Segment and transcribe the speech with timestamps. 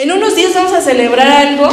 [0.00, 1.68] En unos días vamos a celebrar algo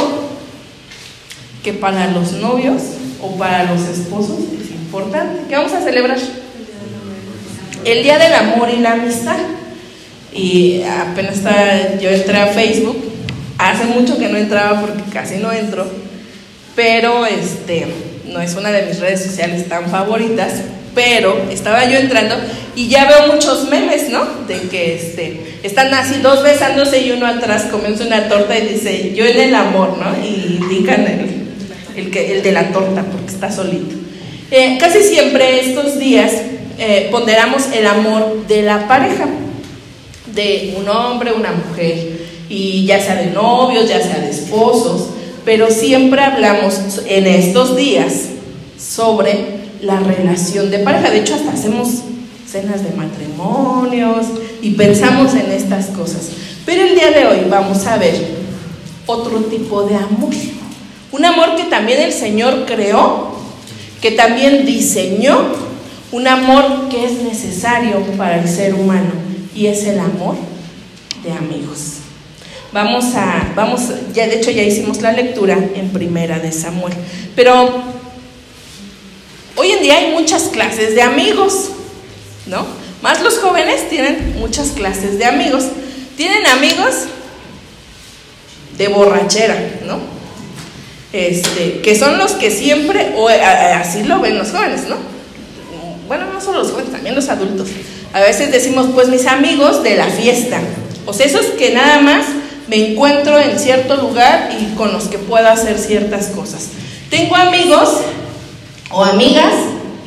[1.64, 2.82] que para los novios
[3.22, 5.44] o para los esposos es importante.
[5.48, 6.18] ¿Qué vamos a celebrar?
[7.86, 9.38] El Día del Amor y la Amistad.
[10.30, 12.98] Y apenas está, yo entré a Facebook,
[13.56, 15.86] hace mucho que no entraba porque casi no entro,
[16.76, 17.86] pero este,
[18.26, 20.52] no es una de mis redes sociales tan favoritas,
[20.98, 22.34] pero estaba yo entrando
[22.74, 24.24] y ya veo muchos memes, ¿no?
[24.48, 29.12] De que este, están así dos besándose y uno atrás comienza una torta y dice,
[29.14, 30.26] yo en el amor, ¿no?
[30.26, 31.06] Y indican
[31.94, 33.94] el, que, el de la torta porque está solito.
[34.50, 36.32] Eh, casi siempre estos días
[36.80, 39.28] eh, ponderamos el amor de la pareja,
[40.34, 41.94] de un hombre, una mujer,
[42.48, 45.10] y ya sea de novios, ya sea de esposos,
[45.44, 48.14] pero siempre hablamos en estos días
[48.76, 51.10] sobre la relación de pareja.
[51.10, 51.88] De hecho, hasta hacemos
[52.46, 54.26] cenas de matrimonios
[54.62, 56.30] y pensamos en estas cosas.
[56.64, 58.14] Pero el día de hoy vamos a ver
[59.06, 60.34] otro tipo de amor.
[61.12, 63.32] Un amor que también el Señor creó,
[64.00, 65.68] que también diseñó,
[66.10, 69.12] un amor que es necesario para el ser humano
[69.54, 70.36] y es el amor
[71.22, 71.94] de amigos.
[72.72, 73.82] Vamos a, vamos,
[74.14, 76.92] ya de hecho ya hicimos la lectura en primera de Samuel,
[77.34, 77.82] pero
[79.90, 81.70] hay muchas clases de amigos,
[82.46, 82.66] ¿no?
[83.02, 85.64] Más los jóvenes tienen muchas clases de amigos.
[86.16, 87.04] Tienen amigos
[88.76, 89.98] de borrachera, ¿no?
[91.12, 94.96] Este, que son los que siempre, o así lo ven los jóvenes, ¿no?
[96.06, 97.68] Bueno, no solo los jóvenes, también los adultos.
[98.12, 100.60] A veces decimos, pues mis amigos de la fiesta.
[101.06, 102.26] O sea, esos que nada más
[102.68, 106.68] me encuentro en cierto lugar y con los que puedo hacer ciertas cosas.
[107.10, 107.88] Tengo amigos
[108.90, 109.52] o amigas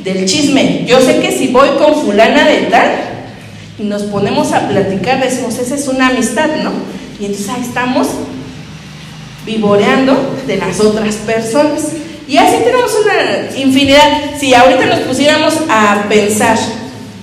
[0.04, 0.84] del chisme.
[0.86, 2.90] Yo sé que si voy con fulana de tal
[3.78, 6.72] y nos ponemos a platicar, decimos, esa es una amistad, ¿no?
[7.20, 8.08] Y entonces ahí estamos
[9.46, 10.14] vivoreando
[10.46, 11.88] de las otras personas.
[12.28, 14.38] Y así tenemos una infinidad.
[14.38, 16.58] Si ahorita nos pusiéramos a pensar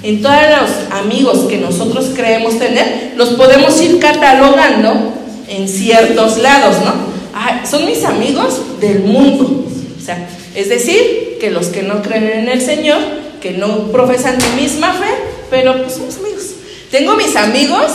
[0.03, 5.13] en todos los amigos que nosotros creemos tener, los podemos ir catalogando
[5.47, 6.93] en ciertos lados, ¿no?
[7.33, 9.65] Ah, son mis amigos del mundo.
[9.97, 12.99] O sea, es decir, que los que no creen en el Señor,
[13.41, 15.09] que no profesan mi misma fe,
[15.49, 16.43] pero pues somos amigos.
[16.91, 17.91] Tengo mis amigos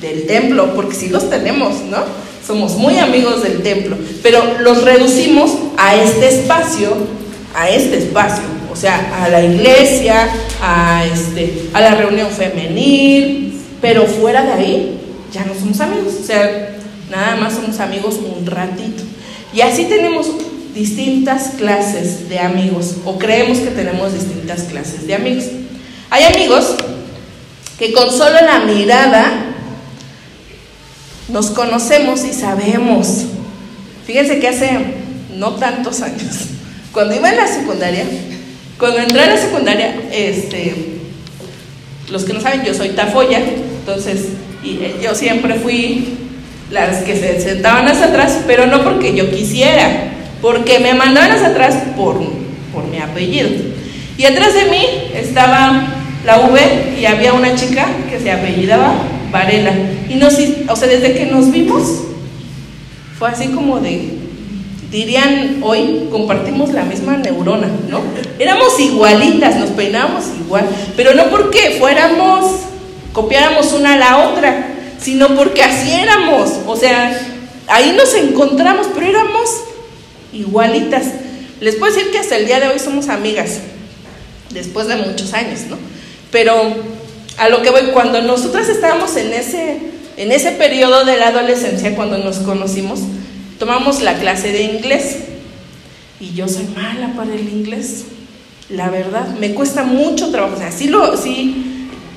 [0.00, 1.98] del templo, porque sí los tenemos, ¿no?
[2.46, 6.96] Somos muy amigos del templo, pero los reducimos a este espacio,
[7.54, 10.28] a este espacio, o sea, a la iglesia,
[10.62, 15.00] a, este, a la reunión femenil, pero fuera de ahí
[15.32, 16.76] ya no somos amigos, o sea,
[17.10, 19.02] nada más somos amigos un ratito.
[19.52, 20.30] Y así tenemos
[20.76, 25.44] distintas clases de amigos o creemos que tenemos distintas clases de amigos.
[26.10, 26.74] Hay amigos
[27.78, 29.54] que con solo la mirada
[31.28, 33.24] nos conocemos y sabemos.
[34.06, 34.78] Fíjense que hace
[35.34, 36.36] no tantos años,
[36.92, 38.04] cuando iba en la secundaria,
[38.78, 40.98] cuando entré a la secundaria, este,
[42.10, 44.26] los que no saben, yo soy tafoya, entonces
[44.62, 46.18] y eh, yo siempre fui
[46.70, 51.48] las que se sentaban hacia atrás, pero no porque yo quisiera, porque me mandaban hacia
[51.48, 52.18] atrás por,
[52.72, 53.48] por mi apellido.
[54.18, 55.88] Y atrás de mí estaba
[56.24, 58.94] la V y había una chica que se apellidaba
[59.30, 59.72] Varela.
[60.08, 60.34] Y nos,
[60.68, 62.02] o sea, desde que nos vimos,
[63.18, 64.18] fue así como de,
[64.90, 68.00] dirían hoy, compartimos la misma neurona, ¿no?
[68.38, 70.66] Éramos igualitas, nos peinábamos igual,
[70.96, 72.60] pero no porque fuéramos,
[73.12, 74.68] copiáramos una a la otra,
[74.98, 77.18] sino porque así éramos, o sea,
[77.68, 79.65] ahí nos encontramos, pero éramos
[80.40, 81.06] igualitas.
[81.60, 83.60] Les puedo decir que hasta el día de hoy somos amigas,
[84.50, 85.76] después de muchos años, ¿no?
[86.30, 86.54] Pero
[87.38, 89.78] a lo que voy, cuando nosotras estábamos en ese,
[90.16, 93.00] en ese periodo de la adolescencia, cuando nos conocimos,
[93.58, 95.18] tomamos la clase de inglés.
[96.20, 98.04] Y yo soy mala para el inglés,
[98.70, 100.56] la verdad, me cuesta mucho trabajo.
[100.56, 101.76] O sea, sí, lo, sí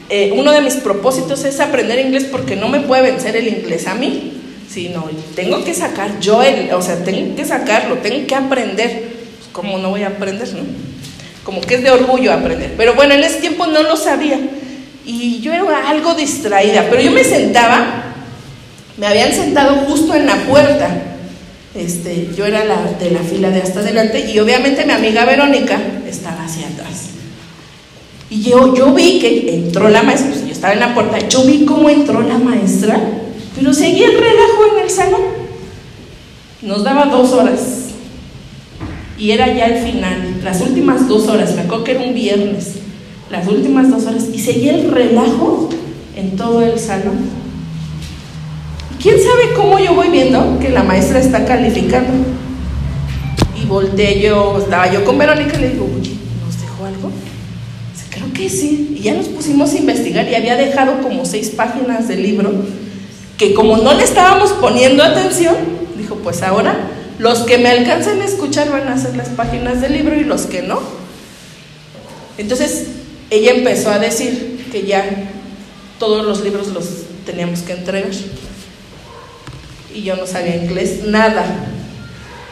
[0.09, 3.86] eh, uno de mis propósitos es aprender inglés porque no me puede vencer el inglés
[3.86, 4.38] a mí.
[4.72, 9.10] Sí, no, tengo que sacar yo, el, o sea, tengo que sacarlo, tengo que aprender.
[9.51, 10.48] ¿Cómo no voy a aprender?
[10.54, 10.62] No?
[11.44, 12.75] Como que es de orgullo aprender.
[12.77, 14.39] Pero bueno, en ese tiempo no lo sabía.
[15.06, 18.13] Y yo era algo distraída, pero yo me sentaba,
[18.98, 20.88] me habían sentado justo en la puerta.
[21.74, 25.80] Este, yo era la, de la fila de hasta adelante y obviamente mi amiga Verónica
[26.07, 27.10] estaba hacia atrás.
[28.30, 31.44] Y yo, yo vi que entró la maestra, pues yo estaba en la puerta, yo
[31.44, 33.00] vi cómo entró la maestra
[33.59, 35.21] pero seguía el relajo en el salón.
[36.61, 37.89] Nos daba dos horas.
[39.17, 42.75] Y era ya el final, las últimas dos horas, me acuerdo que era un viernes,
[43.29, 45.69] las últimas dos horas, y seguía el relajo
[46.15, 47.17] en todo el salón.
[49.01, 52.13] quién sabe cómo yo voy viendo que la maestra está calificando.
[53.62, 56.13] Y volteé yo, estaba yo con Verónica y le digo, oye,
[56.45, 57.12] ¿nos dejó algo?
[57.91, 58.95] Dice, creo que sí.
[58.97, 62.53] Y ya nos pusimos a investigar y había dejado como seis páginas del libro
[63.39, 65.56] que como no le estábamos poniendo atención,
[65.97, 66.77] dijo, pues ahora
[67.19, 70.41] los que me alcancen a escuchar van a hacer las páginas del libro y los
[70.41, 70.81] que no.
[72.38, 72.88] Entonces
[73.30, 75.06] ella empezó a decir que ya
[76.00, 76.86] todos los libros los
[77.25, 78.12] teníamos que entregar.
[79.95, 81.45] Y yo no sabía inglés, nada.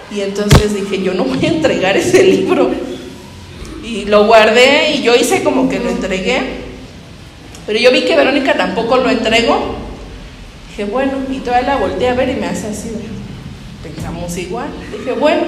[0.09, 2.71] Y entonces dije, yo no voy a entregar ese libro.
[3.83, 6.41] Y lo guardé y yo hice como que lo entregué.
[7.65, 9.86] Pero yo vi que Verónica tampoco lo entregó.
[10.77, 12.91] Dije, bueno, y todavía la volteé a ver y me hace así,
[13.81, 14.67] pensamos igual.
[14.91, 15.41] Dije, bueno,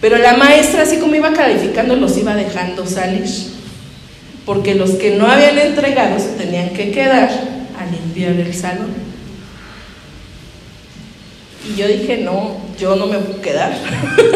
[0.00, 3.24] pero la maestra, así como iba calificando, los iba dejando salir,
[4.44, 7.30] porque los que no habían entregado se tenían que quedar
[7.78, 8.92] a limpiar el salón.
[11.64, 13.78] Y yo dije, no, yo no me voy a quedar.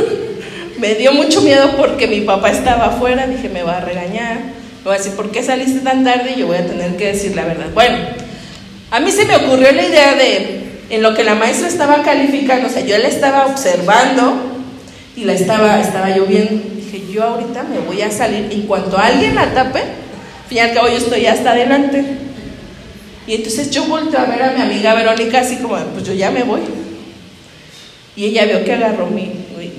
[0.78, 4.38] me dio mucho miedo porque mi papá estaba afuera, dije, me va a regañar,
[4.84, 6.34] me va a decir, ¿por qué saliste tan tarde?
[6.36, 7.70] Y yo voy a tener que decir la verdad.
[7.74, 8.19] Bueno,
[8.90, 10.60] a mí se me ocurrió la idea de,
[10.90, 14.34] en lo que la maestra estaba calificando, o sea, yo la estaba observando
[15.16, 16.24] y la estaba, estaba yo.
[16.24, 20.60] Dije, yo ahorita me voy a salir, en cuanto alguien la tape, al fin y
[20.60, 22.04] al cabo yo estoy hasta adelante.
[23.26, 26.32] Y entonces yo volteo a ver a mi amiga Verónica así como, pues yo ya
[26.32, 26.60] me voy.
[28.16, 29.30] Y ella vio que agarró mi,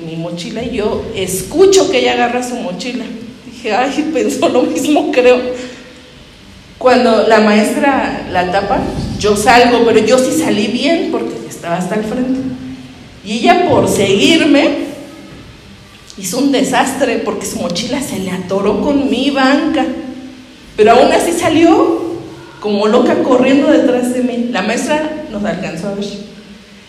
[0.05, 3.03] mi, mochila y yo escucho que ella agarra su mochila.
[3.45, 5.41] Dije, ay, pensó lo mismo, creo.
[6.81, 8.79] Cuando la maestra la tapa,
[9.19, 12.39] yo salgo, pero yo sí salí bien porque estaba hasta el frente.
[13.23, 14.89] Y ella por seguirme
[16.17, 19.85] hizo un desastre porque su mochila se le atoró con mi banca.
[20.75, 22.01] Pero aún así salió
[22.59, 24.49] como loca corriendo detrás de mí.
[24.51, 26.05] La maestra nos alcanzó a ver.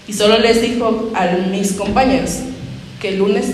[0.09, 2.39] Y solo les dijo a mis compañeros
[2.99, 3.45] que el lunes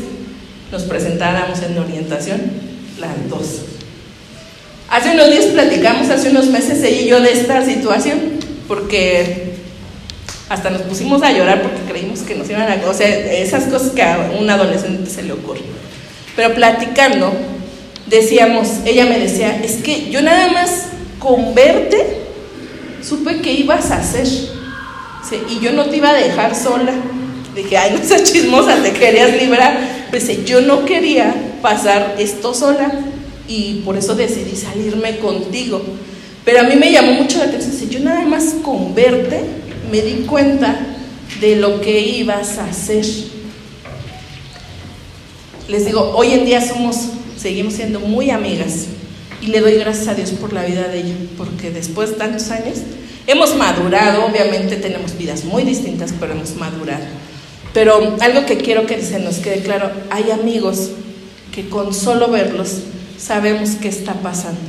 [0.71, 2.41] nos presentáramos en orientación
[3.01, 3.63] las dos.
[4.91, 8.19] Hace unos días platicamos, hace unos meses ella y yo de esta situación,
[8.67, 9.53] porque
[10.49, 12.89] hasta nos pusimos a llorar porque creímos que nos iban a...
[12.89, 15.65] O sea, esas cosas que a un adolescente se le ocurren.
[16.35, 17.31] Pero platicando,
[18.07, 20.87] decíamos, ella me decía, es que yo nada más
[21.19, 22.23] con verte
[23.07, 24.27] supe que ibas a hacer.
[25.51, 26.93] y yo no te iba a dejar sola.
[27.55, 30.07] Dije, ay, no seas chismosa, te querías librar.
[30.09, 32.91] Pues yo no quería pasar esto sola
[33.49, 35.83] y por eso decidí salirme contigo.
[36.45, 39.43] Pero a mí me llamó mucho la atención, yo nada más con verte
[39.91, 40.79] me di cuenta
[41.41, 43.05] de lo que ibas a hacer.
[45.69, 46.97] Les digo, hoy en día somos,
[47.37, 48.87] seguimos siendo muy amigas
[49.43, 52.51] y le doy gracias a Dios por la vida de ella, porque después de tantos
[52.51, 52.79] años
[53.27, 57.05] hemos madurado, obviamente tenemos vidas muy distintas, pero hemos madurado.
[57.75, 60.91] Pero algo que quiero que se nos quede claro, hay amigos
[61.55, 62.79] que con solo verlos
[63.19, 64.61] sabemos qué está pasando.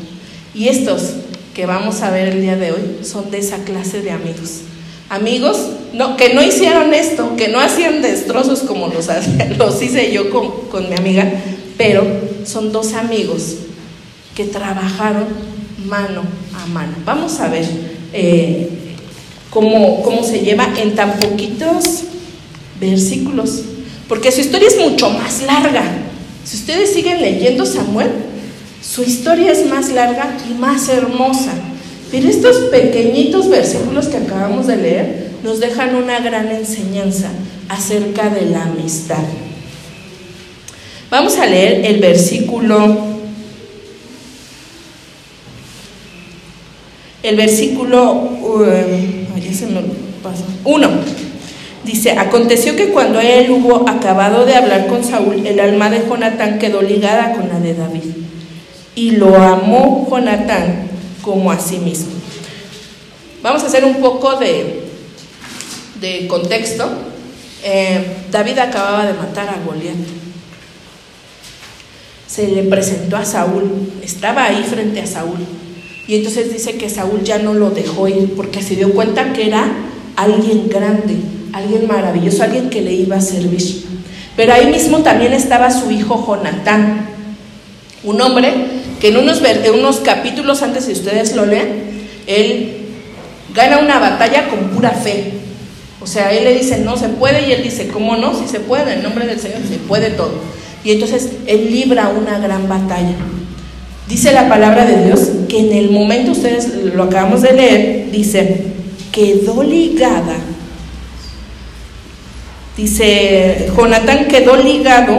[0.53, 1.13] Y estos
[1.53, 4.61] que vamos a ver el día de hoy son de esa clase de amigos.
[5.09, 5.57] Amigos
[6.17, 9.07] que no hicieron esto, que no hacían destrozos como los,
[9.57, 11.31] los hice yo con, mi amiga,
[11.77, 12.05] pero
[12.45, 13.55] son dos amigos
[14.35, 15.25] que trabajaron
[15.85, 16.23] mano
[16.53, 16.93] a mano.
[17.05, 17.65] Vamos a ver
[18.13, 18.69] eh,
[19.49, 22.03] cómo, cómo se lleva en tan poquitos
[22.79, 23.63] versículos,
[24.07, 25.83] porque su historia es mucho más larga.
[26.45, 28.29] Si ustedes siguen leyendo Samuel,
[28.81, 31.52] su historia es más larga y más hermosa.
[32.12, 37.30] Pero estos pequeñitos versículos que acabamos de leer nos dejan una gran enseñanza
[37.68, 39.24] acerca de la amistad.
[41.12, 43.07] Vamos a leer el versículo
[47.21, 48.66] el versículo uh,
[49.54, 49.81] se me
[50.64, 50.90] uno.
[51.83, 56.59] Dice, aconteció que cuando él hubo acabado de hablar con Saúl, el alma de Jonatán
[56.59, 58.19] quedó ligada con la de David
[58.95, 60.89] y lo amó Jonatán
[61.21, 62.11] como a sí mismo.
[63.41, 64.83] Vamos a hacer un poco de,
[66.01, 66.89] de contexto.
[67.63, 69.95] Eh, David acababa de matar a Goliat.
[72.27, 75.39] Se le presentó a Saúl, estaba ahí frente a Saúl.
[76.07, 79.47] Y entonces dice que Saúl ya no lo dejó ir porque se dio cuenta que
[79.47, 79.67] era
[80.15, 81.15] alguien grande,
[81.53, 83.85] alguien maravilloso, alguien que le iba a servir.
[84.35, 87.09] Pero ahí mismo también estaba su hijo Jonatán,
[88.03, 88.53] un hombre
[88.99, 89.41] que en unos,
[89.73, 91.68] unos capítulos antes, si ustedes lo leen,
[92.27, 92.85] él
[93.53, 95.33] gana una batalla con pura fe.
[96.01, 98.37] O sea, él le dice, no se puede, y él dice, ¿cómo no?
[98.37, 100.33] Si se puede, en el nombre del Señor, se puede todo.
[100.83, 103.15] Y entonces él libra una gran batalla.
[104.07, 108.63] Dice la palabra de Dios que en el momento, ustedes lo acabamos de leer, dice,
[109.11, 110.37] quedó ligada
[112.79, 115.18] Dice, Jonatán quedó ligado,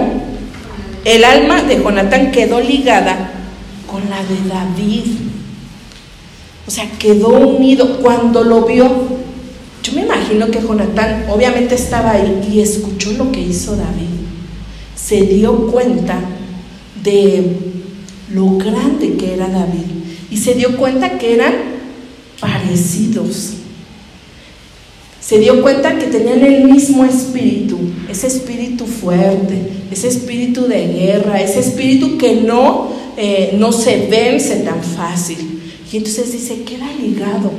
[1.04, 3.33] el alma de Jonatán quedó ligada
[3.90, 5.04] con la de David.
[6.66, 8.88] O sea, quedó unido cuando lo vio.
[9.83, 14.09] Yo me imagino que Jonatán obviamente estaba ahí y escuchó lo que hizo David.
[14.95, 16.21] Se dio cuenta
[17.02, 17.57] de
[18.33, 19.87] lo grande que era David
[20.30, 21.54] y se dio cuenta que eran
[22.38, 23.54] parecidos.
[25.30, 27.78] Se dio cuenta que tenían el mismo espíritu,
[28.10, 34.56] ese espíritu fuerte, ese espíritu de guerra, ese espíritu que no, eh, no se vence
[34.56, 35.38] tan fácil.
[35.92, 37.52] Y entonces dice, queda ligado.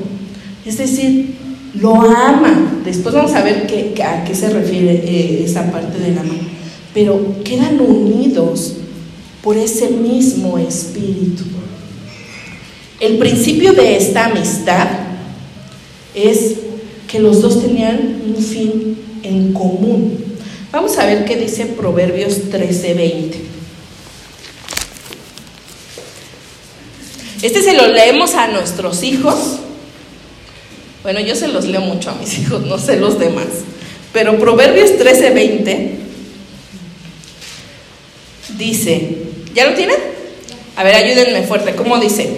[0.65, 1.35] Es decir,
[1.75, 2.81] lo ama.
[2.83, 6.35] Después vamos a ver qué, a qué se refiere eh, esa parte del amor.
[6.93, 8.79] Pero quedan unidos
[9.41, 11.45] por ese mismo espíritu.
[12.99, 14.89] El principio de esta amistad
[16.13, 16.55] es
[17.11, 20.37] que los dos tenían un fin en común.
[20.71, 23.35] Vamos a ver qué dice Proverbios 13:20.
[27.41, 29.57] Este se lo leemos a nuestros hijos.
[31.03, 33.47] Bueno, yo se los leo mucho a mis hijos, no sé los demás.
[34.13, 35.89] Pero Proverbios 13:20
[38.57, 39.17] dice,
[39.53, 39.97] ¿ya lo tienen?
[40.77, 42.37] A ver, ayúdenme fuerte, ¿cómo dice?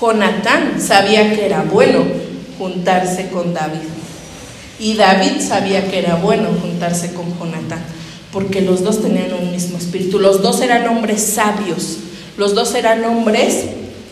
[0.00, 2.04] Jonatán sabía que era bueno
[2.58, 3.80] juntarse con David.
[4.78, 7.82] Y David sabía que era bueno juntarse con Jonatán,
[8.30, 10.18] porque los dos tenían un mismo espíritu.
[10.18, 11.98] Los dos eran hombres sabios,
[12.36, 13.64] los dos eran hombres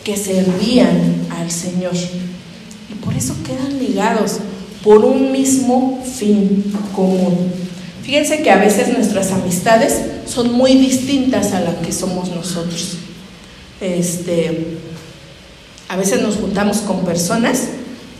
[0.03, 1.93] que servían al Señor.
[1.93, 4.37] Y por eso quedan ligados
[4.83, 6.63] por un mismo fin
[6.95, 7.64] común.
[8.05, 12.97] Fíjense que a veces nuestras amistades son muy distintas a las que somos nosotros.
[13.81, 14.77] Este,
[15.89, 17.63] a veces nos juntamos con personas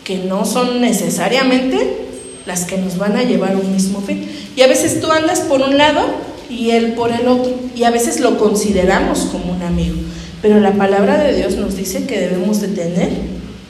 [0.03, 2.05] que no son necesariamente
[2.47, 4.27] las que nos van a llevar un mismo fin.
[4.55, 6.01] Y a veces tú andas por un lado
[6.49, 7.53] y él por el otro.
[7.75, 9.97] Y a veces lo consideramos como un amigo.
[10.41, 13.09] Pero la palabra de Dios nos dice que debemos de tener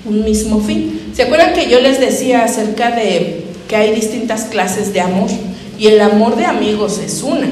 [0.05, 1.11] un mismo fin.
[1.13, 5.29] ¿Se acuerdan que yo les decía acerca de que hay distintas clases de amor?
[5.77, 7.47] Y el amor de amigos es una.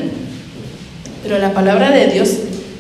[1.24, 2.30] Pero la palabra de Dios,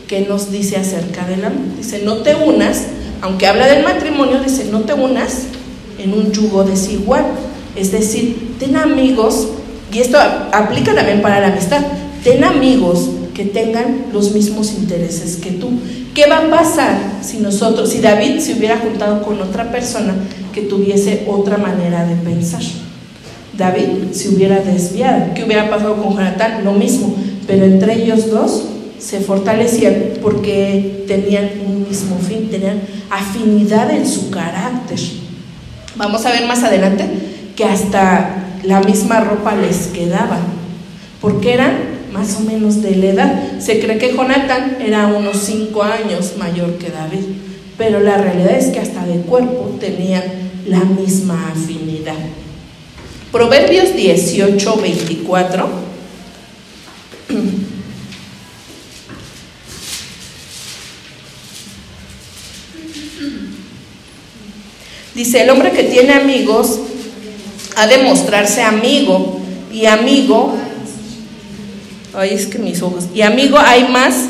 [0.07, 1.77] ¿qué nos dice acerca del amor?
[1.77, 2.83] Dice, no te unas
[3.23, 5.43] aunque habla del matrimonio, dice, no te unas
[5.97, 7.23] en un yugo desigual.
[7.73, 9.47] Es decir, ten amigos,
[9.93, 10.17] y esto
[10.51, 11.81] aplica también para la amistad,
[12.21, 15.69] ten amigos que tengan los mismos intereses que tú.
[16.13, 20.13] ¿Qué va a pasar si nosotros, si David se hubiera juntado con otra persona
[20.53, 22.61] que tuviese otra manera de pensar?
[23.57, 25.33] David se hubiera desviado.
[25.33, 26.63] ¿Qué hubiera pasado con Jonatán?
[26.63, 27.15] Lo mismo,
[27.47, 28.63] pero entre ellos dos
[28.99, 34.99] se fortalecían porque tenían un mismo fin, tenían afinidad en su carácter.
[35.95, 37.05] Vamos a ver más adelante
[37.55, 40.39] que hasta la misma ropa les quedaba,
[41.21, 43.59] porque eran más o menos de la edad.
[43.59, 47.25] Se cree que Jonathan era unos cinco años mayor que David,
[47.77, 50.23] pero la realidad es que hasta de cuerpo tenían
[50.65, 52.15] la misma afinidad.
[53.33, 55.67] Proverbios 18, 24
[65.15, 66.79] Dice, el hombre que tiene amigos
[67.75, 70.55] ha de mostrarse amigo y amigo,
[72.13, 74.25] ay es que mis ojos, y amigo hay más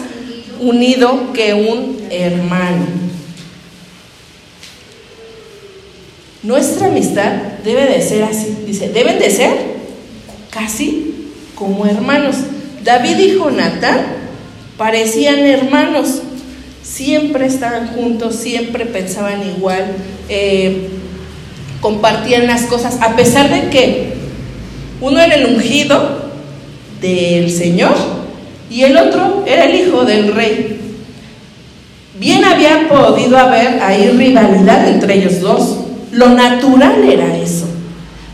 [0.62, 3.13] unido que un hermano.
[6.44, 7.32] Nuestra amistad
[7.64, 9.52] debe de ser así, dice, deben de ser
[10.50, 12.36] casi como hermanos.
[12.84, 14.02] David y Jonathan
[14.78, 16.22] parecían hermanos,
[16.84, 19.86] siempre estaban juntos, siempre pensaban igual,
[20.28, 20.90] eh,
[21.80, 24.14] compartían las cosas, a pesar de que
[25.00, 26.34] uno era el ungido
[27.00, 27.96] del Señor
[28.70, 30.80] y el otro era el hijo del rey.
[32.20, 35.83] Bien había podido haber ahí rivalidad entre ellos dos.
[36.14, 37.66] Lo natural era eso.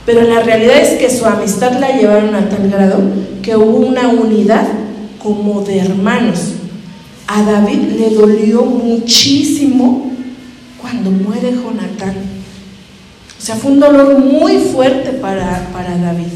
[0.05, 3.00] Pero la realidad es que su amistad la llevaron a tal grado
[3.41, 4.67] que hubo una unidad
[5.21, 6.55] como de hermanos.
[7.27, 10.12] A David le dolió muchísimo
[10.81, 12.15] cuando muere Jonatán.
[13.38, 16.27] O sea, fue un dolor muy fuerte para, para David.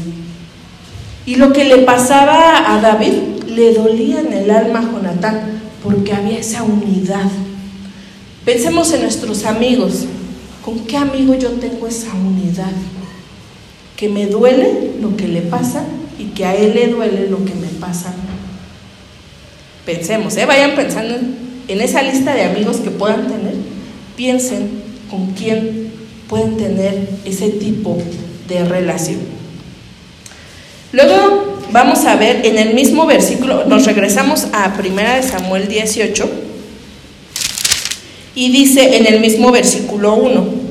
[1.26, 3.12] Y lo que le pasaba a David
[3.48, 7.28] le dolía en el alma a Jonatán, porque había esa unidad.
[8.44, 10.06] Pensemos en nuestros amigos.
[10.64, 12.72] ¿Con qué amigo yo tengo esa unidad?
[13.96, 15.84] Que me duele lo que le pasa
[16.18, 18.14] y que a él le duele lo que me pasa.
[19.84, 20.46] Pensemos, ¿eh?
[20.46, 21.16] vayan pensando
[21.68, 23.54] en esa lista de amigos que puedan tener,
[24.16, 24.70] piensen
[25.10, 25.92] con quién
[26.28, 27.98] pueden tener ese tipo
[28.48, 29.20] de relación.
[30.92, 36.30] Luego vamos a ver en el mismo versículo, nos regresamos a 1 Samuel 18
[38.34, 40.64] y dice en el mismo versículo 1,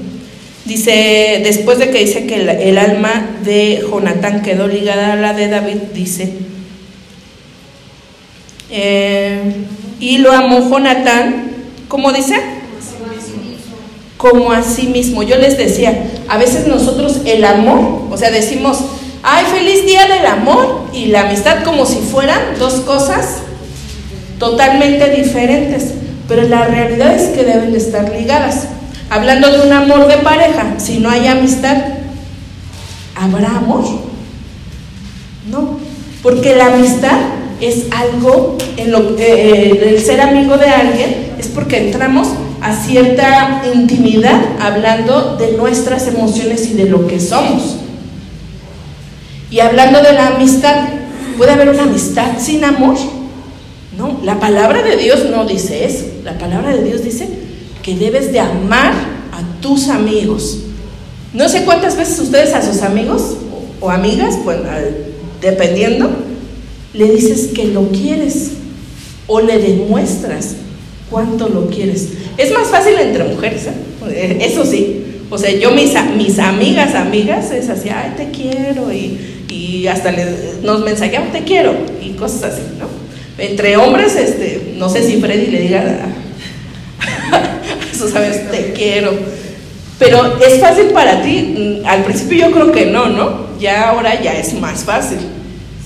[0.65, 2.35] Dice, después de que dice que
[2.69, 6.33] el, alma de Jonatán quedó ligada a la de David, dice,
[8.71, 9.41] eh,
[9.99, 11.51] y lo amó Jonatán,
[11.89, 12.35] ¿cómo dice?
[14.15, 15.21] Como a sí mismo.
[15.21, 18.77] Yo les decía, a veces nosotros el amor, o sea, decimos,
[19.21, 23.39] ay, feliz día del amor y la amistad como si fueran dos cosas
[24.39, 25.91] totalmente diferentes,
[26.29, 28.67] pero la realidad es que deben de estar ligadas.
[29.13, 31.77] Hablando de un amor de pareja, si no hay amistad,
[33.13, 33.83] ¿habrá amor?
[35.51, 35.77] No,
[36.23, 37.19] porque la amistad
[37.61, 42.27] es algo en lo que eh, el ser amigo de alguien es porque entramos
[42.59, 47.75] a cierta intimidad hablando de nuestras emociones y de lo que somos.
[49.51, 50.87] Y hablando de la amistad,
[51.37, 52.95] ¿puede haber una amistad sin amor?
[53.95, 56.05] No, la palabra de Dios no dice eso.
[56.23, 57.42] La palabra de Dios dice
[57.83, 58.93] que debes de amar
[59.31, 60.59] a tus amigos.
[61.33, 63.35] No sé cuántas veces ustedes a sus amigos
[63.81, 64.63] o, amigas, bueno,
[65.41, 66.09] dependiendo,
[66.93, 68.51] le dices que lo quieres
[69.27, 70.55] o le demuestras
[71.09, 72.09] cuánto lo quieres.
[72.37, 73.67] Es más fácil entre mujeres,
[74.09, 74.37] ¿eh?
[74.41, 75.01] eso sí.
[75.29, 79.17] O sea, yo mis, mis amigas, amigas, es así, ay, te quiero, y,
[79.49, 80.13] y hasta
[80.61, 82.87] nos mensajeamos, te quiero, y cosas así, ¿no?
[83.37, 86.05] Entre hombres, este, no sé si Freddy le diga
[88.09, 89.13] sabes, te quiero.
[89.99, 91.55] Pero es fácil para ti.
[91.57, 93.47] Mm, al principio yo creo que no, ¿no?
[93.59, 95.19] Ya ahora ya es más fácil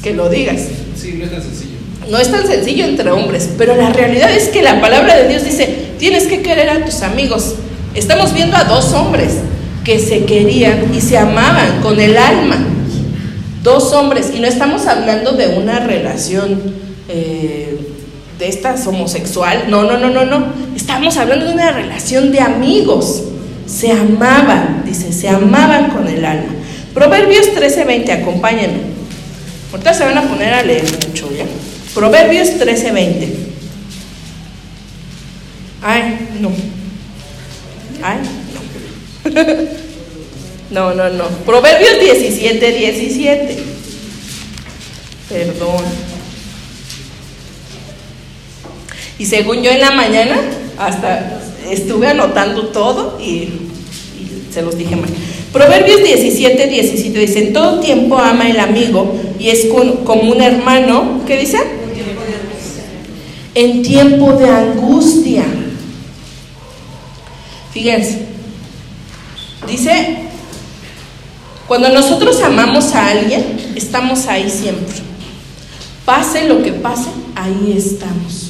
[0.01, 0.61] que lo digas.
[0.99, 1.77] Sí, no es tan sencillo.
[2.09, 5.43] No es tan sencillo entre hombres, pero la realidad es que la palabra de Dios
[5.43, 7.55] dice, tienes que querer a tus amigos.
[7.93, 9.33] Estamos viendo a dos hombres
[9.83, 12.57] que se querían y se amaban con el alma.
[13.63, 16.61] Dos hombres, y no estamos hablando de una relación
[17.09, 17.76] eh,
[18.37, 19.65] de estas homosexual.
[19.69, 20.53] No, no, no, no, no.
[20.75, 23.23] Estamos hablando de una relación de amigos.
[23.65, 26.53] Se amaban, dice, se amaban con el alma.
[26.93, 28.97] Proverbios 13:20, acompáñenme.
[29.71, 31.45] Ahorita se van a poner a leer mucho, ¿ya?
[31.93, 33.27] Proverbios 13:20.
[35.81, 36.51] Ay, no.
[38.01, 38.17] Ay,
[38.53, 39.77] no.
[40.69, 41.27] No, no, no.
[41.45, 43.57] Proverbios 17, 17.
[45.29, 45.83] Perdón.
[49.19, 50.37] Y según yo en la mañana,
[50.77, 53.49] hasta estuve anotando todo y,
[54.51, 55.09] se los dije mal.
[55.51, 61.21] Proverbios 17, 17 dice, en todo tiempo ama el amigo y es como un hermano,
[61.25, 61.57] ¿qué dice?
[63.53, 65.45] En tiempo de angustia.
[67.71, 68.27] Fíjense,
[69.67, 70.17] dice,
[71.67, 73.43] cuando nosotros amamos a alguien,
[73.75, 74.95] estamos ahí siempre.
[76.05, 78.46] Pase lo que pase, ahí estamos.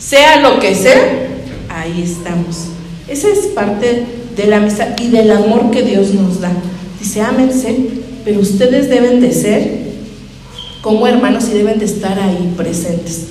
[0.00, 1.28] Sea lo que sea,
[1.68, 2.68] ahí estamos.
[3.06, 6.50] Esa es parte de la amistad y del amor que Dios nos da.
[6.98, 7.76] Dice, ámense,
[8.24, 9.90] pero ustedes deben de ser
[10.80, 13.26] como hermanos y deben de estar ahí presentes.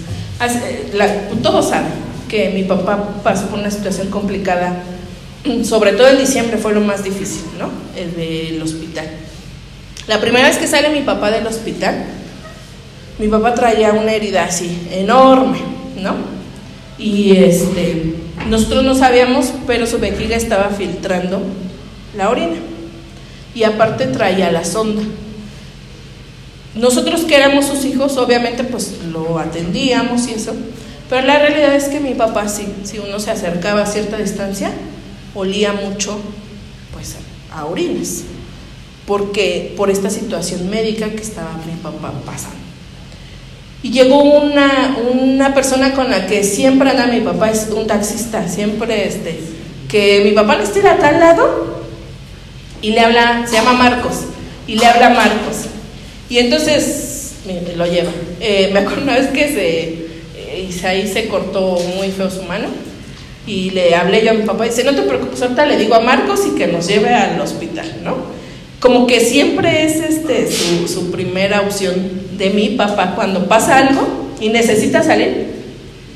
[1.41, 1.91] todos saben
[2.27, 4.83] que mi papá pasó por una situación complicada,
[5.63, 7.69] sobre todo en diciembre fue lo más difícil, ¿no?
[7.99, 9.09] El del hospital.
[10.07, 12.05] La primera vez que sale mi papá del hospital,
[13.17, 15.59] mi papá traía una herida así, enorme,
[16.01, 16.38] ¿no?
[16.99, 18.13] Y este,
[18.49, 21.41] nosotros no sabíamos, pero su vejiga estaba filtrando
[22.15, 22.57] la orina.
[23.55, 25.01] Y aparte traía la sonda.
[26.75, 30.53] Nosotros que éramos sus hijos, obviamente pues lo atendíamos y eso.
[31.09, 34.71] Pero la realidad es que mi papá sí, si uno se acercaba a cierta distancia,
[35.33, 36.19] olía mucho
[36.93, 37.15] pues
[37.51, 38.23] a orinas.
[39.07, 42.59] Porque por esta situación médica que estaba mi papá pasando.
[43.81, 48.47] Y llegó una, una persona con la que siempre anda mi papá, es un taxista,
[48.47, 49.39] siempre este,
[49.87, 51.79] que mi papá le estira a tal lado
[52.81, 54.25] y le habla, se llama Marcos,
[54.67, 55.67] y le habla Marcos.
[56.29, 58.11] Y entonces me, lo lleva.
[58.41, 62.67] Eh, me acuerdo una vez que se, ahí se cortó muy feo su mano
[63.47, 65.95] y le hablé yo a mi papá y dice, no te preocupes, ahorita le digo
[65.95, 68.39] a Marcos y que nos lleve al hospital, ¿no?
[68.79, 70.49] como que siempre es este
[70.87, 71.93] su, primera opción
[72.39, 73.13] de mi papá.
[73.13, 74.07] Cuando pasa algo
[74.39, 75.47] y necesita salir,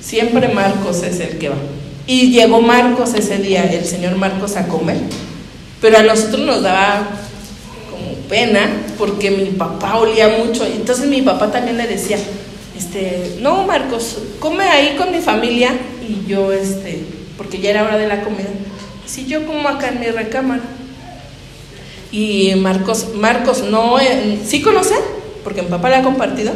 [0.02, 1.58] siempre Marcos es el que va.
[2.08, 4.98] Y llegó Marcos ese día, el señor Marcos a comer,
[5.80, 7.08] pero a nosotros nos daba
[7.90, 8.62] como pena
[8.98, 12.18] porque mi papá olía mucho, entonces mi papá también le decía,
[12.78, 15.72] este, no, Marcos, come ahí con mi familia
[16.06, 17.04] y yo, este,
[17.38, 18.50] porque ya era hora de la comida,
[19.06, 20.64] si yo como acá en mi recámara.
[22.12, 24.94] Y Marcos, Marcos no, eh, sí conoce,
[25.44, 26.54] porque mi papá le ha compartido,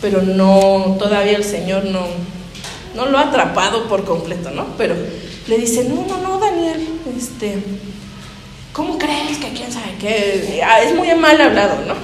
[0.00, 2.06] pero no, todavía el Señor no,
[2.94, 4.66] no lo ha atrapado por completo, ¿no?
[4.78, 4.94] Pero
[5.46, 7.58] le dice, no, no, no, Daniel, este,
[8.72, 10.60] ¿cómo crees que quién sabe qué?
[10.64, 11.94] Ah, es muy mal hablado, ¿no?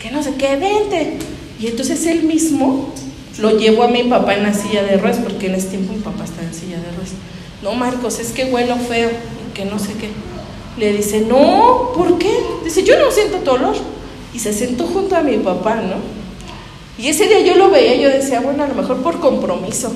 [0.00, 1.18] Que no sé qué, vente.
[1.60, 2.94] Y entonces él mismo
[3.38, 6.00] lo llevó a mi papá en la silla de ruedas, porque en ese tiempo mi
[6.00, 7.12] papá estaba en silla de ruedas.
[7.62, 9.10] No, Marcos, es que huelo feo,
[9.54, 10.08] que no sé qué.
[10.78, 12.32] Le dice, no, ¿por qué?
[12.64, 13.76] Dice, yo no siento dolor.
[14.34, 15.96] Y se sentó junto a mi papá, ¿no?
[16.98, 19.92] Y ese día yo lo veía, yo decía, bueno, a lo mejor por compromiso.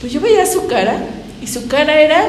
[0.00, 0.98] Pues yo veía su cara,
[1.40, 2.24] y su cara era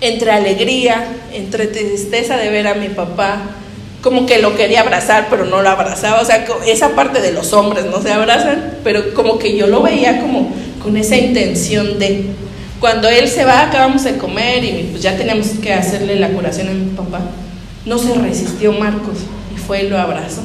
[0.00, 3.42] entre alegría, entre tristeza de ver a mi papá,
[4.02, 6.20] como que lo quería abrazar, pero no lo abrazaba.
[6.20, 9.82] O sea, esa parte de los hombres no se abrazan, pero como que yo lo
[9.82, 12.26] veía como con esa intención de.
[12.80, 16.68] Cuando él se va, acabamos de comer y pues ya tenemos que hacerle la curación
[16.68, 17.20] a mi papá.
[17.84, 19.18] No se resistió Marcos
[19.70, 20.40] fue y lo abrazó.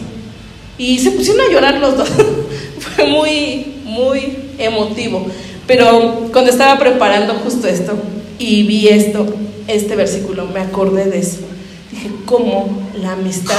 [0.77, 2.09] Y se pusieron a llorar los dos.
[2.79, 5.25] fue muy, muy emotivo.
[5.65, 7.97] Pero cuando estaba preparando justo esto
[8.37, 9.25] y vi esto,
[9.67, 11.39] este versículo, me acordé de eso.
[11.91, 13.55] Dije, ¿cómo la amistad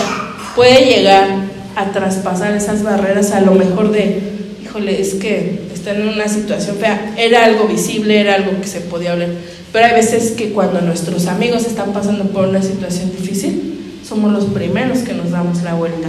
[0.54, 1.26] puede llegar
[1.74, 4.20] a traspasar esas barreras a lo mejor de,
[4.62, 8.82] híjole, es que están en una situación fea, era algo visible, era algo que se
[8.82, 9.30] podía hablar,
[9.72, 13.65] pero hay veces que cuando nuestros amigos están pasando por una situación difícil,
[14.06, 16.08] somos los primeros que nos damos la vuelta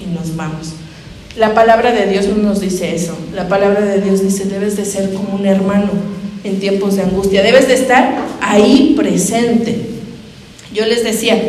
[0.00, 0.72] y nos vamos.
[1.36, 4.84] La palabra de Dios no nos dice eso, la palabra de Dios dice, debes de
[4.84, 5.90] ser como un hermano
[6.44, 9.86] en tiempos de angustia, debes de estar ahí presente.
[10.74, 11.40] Yo les decía,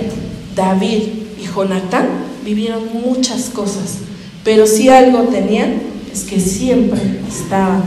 [0.55, 1.03] David
[1.41, 2.07] y Jonatán
[2.45, 3.99] vivieron muchas cosas,
[4.43, 5.81] pero si algo tenían
[6.11, 7.83] es que siempre estaban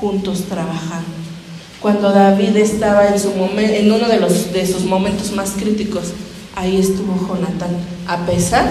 [0.00, 1.06] juntos trabajando.
[1.80, 6.12] Cuando David estaba en, uno de sus momentos más críticos,
[6.56, 7.76] ahí estuvo Jonatán,
[8.08, 8.66] a pesar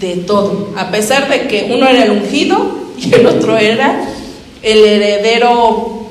[0.00, 4.08] de todo, a pesar de que uno era el ungido y el otro era
[4.62, 6.08] el heredero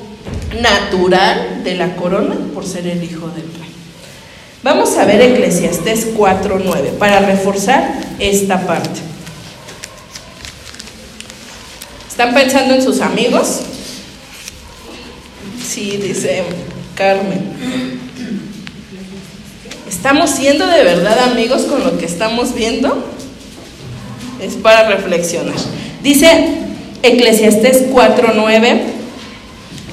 [0.60, 3.70] natural de la corona por ser el hijo del rey.
[4.62, 9.00] Vamos a ver Eclesiastés 4.9 para reforzar esta parte.
[12.08, 13.60] ¿Están pensando en sus amigos?
[15.66, 16.42] Sí, dice
[16.94, 18.07] Carmen.
[19.88, 23.04] ¿Estamos siendo de verdad amigos con lo que estamos viendo?
[24.40, 25.56] Es para reflexionar.
[26.02, 26.58] Dice
[27.02, 28.80] Eclesiastés 4.9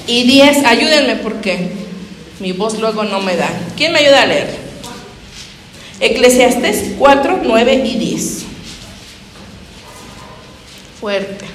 [0.07, 0.65] y 10.
[0.65, 1.71] Ayúdenme porque
[2.39, 3.49] mi voz luego no me da.
[3.77, 4.49] ¿Quién me ayuda a leer?
[5.99, 8.45] Eclesiastés 4, 9 y 10.
[10.99, 11.45] Fuerte.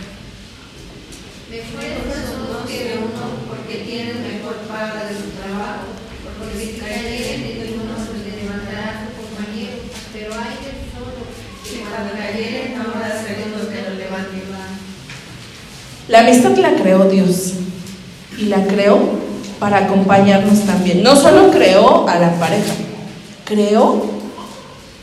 [1.50, 5.92] Mejor es uno que uno porque tiene mejor paga de su trabajo,
[6.38, 11.26] porque si cayere de uno se le levantará a su compañero, pero hay de solo
[11.64, 11.89] que
[16.10, 17.52] La amistad la creó Dios
[18.36, 18.98] y la creó
[19.60, 21.04] para acompañarnos también.
[21.04, 22.72] No solo creó a la pareja,
[23.44, 24.10] creó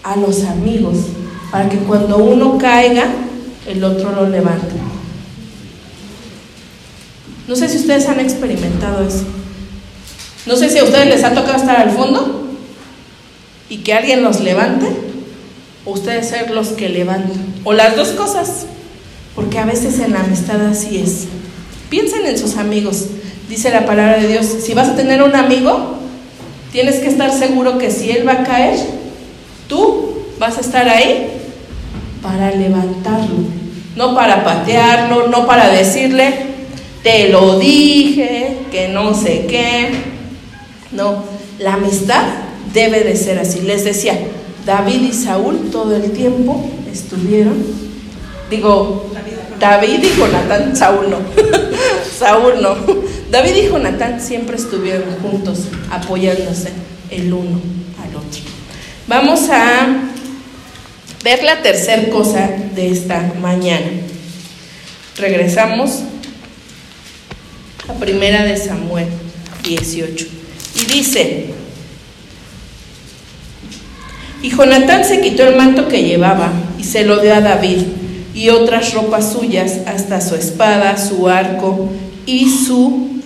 [0.04, 0.98] a los amigos,
[1.50, 3.06] para que cuando uno caiga,
[3.66, 4.76] el otro lo levante.
[7.48, 9.24] No sé si ustedes han experimentado eso.
[10.46, 12.50] No sé si a ustedes les ha tocado estar al fondo
[13.70, 14.88] y que alguien los levante,
[15.92, 18.66] ustedes ser los que levantan, o las dos cosas,
[19.36, 21.26] porque a veces en la amistad así es.
[21.90, 23.08] Piensen en sus amigos,
[23.50, 25.96] Dice la palabra de Dios, si vas a tener un amigo,
[26.74, 28.78] tienes que estar seguro que si él va a caer,
[29.70, 31.30] tú vas a estar ahí
[32.22, 33.38] para levantarlo,
[33.96, 36.34] no para patearlo, no para decirle,
[37.04, 39.92] te lo dije, que no sé qué.
[40.92, 41.24] No,
[41.60, 42.24] la amistad
[42.74, 43.62] debe de ser así.
[43.62, 44.20] Les decía,
[44.68, 47.56] David y Saúl todo el tiempo estuvieron,
[48.50, 49.10] digo,
[49.62, 51.20] David y Jonathan, Saúl no,
[52.20, 52.76] Saúl no,
[53.32, 56.74] David y Jonatán siempre estuvieron juntos, apoyándose
[57.10, 57.62] el uno
[58.04, 58.42] al otro.
[59.08, 59.88] Vamos a
[61.24, 63.88] ver la tercera cosa de esta mañana.
[65.16, 66.02] Regresamos
[67.88, 69.08] a primera de Samuel
[69.64, 70.28] 18.
[70.76, 71.57] Y dice,
[74.42, 77.80] y Jonatán se quitó el manto que llevaba y se lo dio a David
[78.34, 81.90] y otras ropas suyas, hasta su espada, su arco
[82.26, 83.20] y su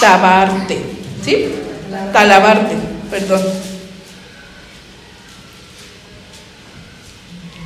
[0.00, 0.78] tabarte,
[1.22, 1.46] ¿sí?
[2.12, 2.74] Talabarte,
[3.10, 3.42] perdón.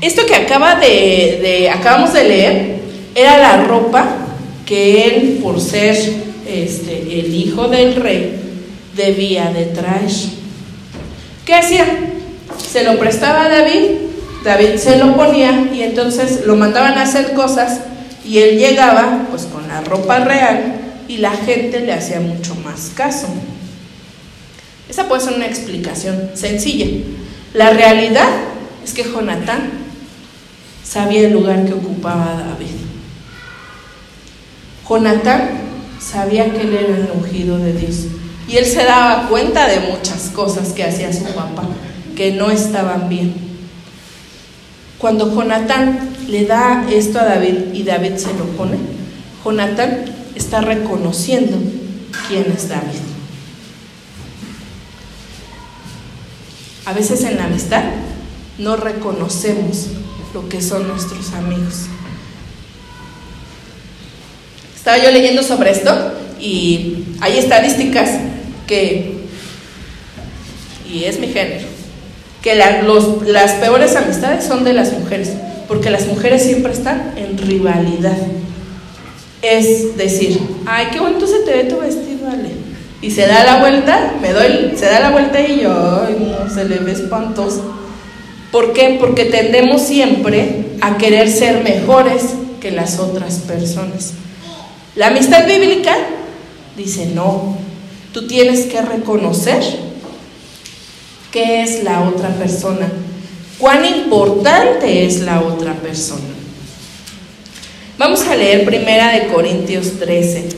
[0.01, 2.81] Esto que acaba de, acabamos de leer
[3.15, 4.07] era la ropa
[4.67, 5.97] que él, por ser
[6.49, 8.41] este, el hijo del rey,
[8.97, 10.11] debía de traer.
[11.45, 11.87] ¿Qué hacía?
[12.67, 13.91] Se lo prestaba a David,
[14.45, 17.81] David se lo ponía y entonces lo mandaban a hacer cosas
[18.25, 20.75] y él llegaba pues con la ropa real
[21.09, 23.27] y la gente le hacía mucho más caso.
[24.89, 26.87] Esa puede ser una explicación sencilla.
[27.55, 28.29] La realidad
[28.85, 29.71] es que Jonatán
[30.85, 32.75] sabía el lugar que ocupaba David.
[34.89, 35.51] Jonatán
[36.01, 38.07] sabía que él era el ungido de Dios.
[38.49, 41.69] Y él se daba cuenta de muchas cosas que hacía su papá,
[42.19, 43.33] que no estaban bien.
[44.99, 48.77] Cuando Jonatán le da esto a David y David se lo pone,
[49.45, 50.05] Jonatán
[50.35, 51.57] está reconociendo
[52.27, 52.99] quién es David.
[56.87, 57.85] A veces en la amistad
[58.59, 59.87] no reconocemos
[60.35, 61.85] lo que son nuestros amigos.
[64.75, 68.11] Estaba yo leyendo sobre esto y hay estadísticas
[68.67, 69.21] que,
[70.91, 71.68] y es mi género,
[72.49, 75.33] que las peores amistades son de las mujeres,
[75.67, 78.17] porque las mujeres siempre están en rivalidad.
[79.43, 82.53] Es decir, ay, qué bonito se te ve tu vestido, Ale.
[83.03, 86.49] Y se da la vuelta, me doy, se da la vuelta y yo, ay, no,
[86.53, 87.71] se le ve espantoso.
[88.51, 88.97] ¿Por qué?
[88.99, 92.31] Porque tendemos siempre a querer ser mejores
[92.63, 94.15] que las otras personas.
[94.97, 95.95] La amistad bíblica
[96.79, 97.59] dice, no,
[98.15, 99.63] tú tienes que reconocer
[101.33, 102.89] qué es la otra persona,
[103.59, 106.25] cuán importante es la otra persona.
[107.99, 110.49] Vamos a leer Primera de Corintios 13.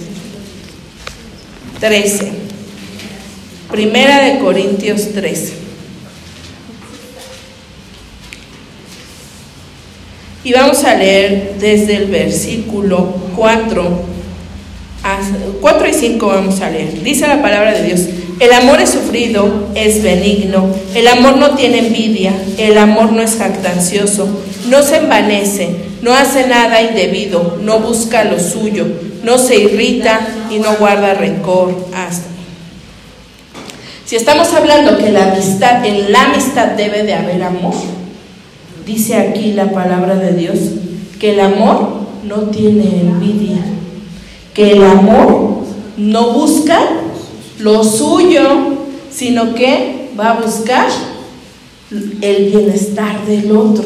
[1.80, 2.32] 13.
[3.70, 5.54] Primera de Corintios 13.
[10.44, 14.10] Y vamos a leer desde el versículo 4
[15.60, 17.02] 4 y 5 vamos a leer.
[17.02, 18.00] Dice la palabra de Dios,
[18.40, 23.36] el amor es sufrido, es benigno, el amor no tiene envidia, el amor no es
[23.36, 24.28] jactancioso,
[24.68, 28.86] no se envanece, no hace nada indebido, no busca lo suyo,
[29.22, 31.86] no se irrita y no guarda rencor.
[31.94, 32.26] Hasta.
[34.04, 37.74] Si estamos hablando que la amistad, en la amistad debe de haber amor,
[38.84, 40.58] dice aquí la palabra de Dios,
[41.20, 43.58] que el amor no tiene envidia
[44.54, 45.60] que el amor
[45.96, 46.80] no busca
[47.60, 48.76] lo suyo,
[49.10, 50.88] sino que va a buscar
[51.90, 53.84] el bienestar del otro.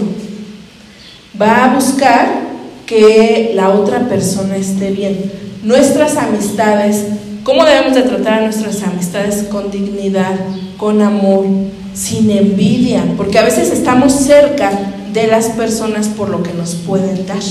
[1.41, 2.45] Va a buscar
[2.87, 5.33] que la otra persona esté bien.
[5.63, 7.07] Nuestras amistades,
[7.43, 9.45] ¿cómo debemos de tratar a nuestras amistades?
[9.45, 10.39] Con dignidad,
[10.77, 11.47] con amor,
[11.95, 14.71] sin envidia, porque a veces estamos cerca
[15.13, 17.43] de las personas por lo que nos pueden dar.